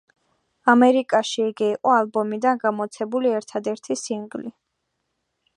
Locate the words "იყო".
1.75-1.93